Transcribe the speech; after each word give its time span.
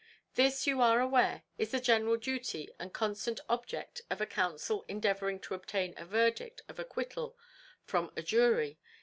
This 0.33 0.65
you 0.65 0.81
are 0.81 0.99
aware 0.99 1.43
is 1.59 1.69
the 1.69 1.79
general 1.79 2.17
duty 2.17 2.67
and 2.79 2.91
constant 2.91 3.39
object 3.47 4.01
of 4.09 4.19
a 4.19 4.25
counsel 4.25 4.83
endeavouring 4.87 5.39
to 5.41 5.53
obtain 5.53 5.93
a 5.95 6.05
verdict 6.05 6.63
of 6.67 6.79
acquittal 6.79 7.37
from 7.85 8.11
a 8.17 8.23
jury. 8.23 8.79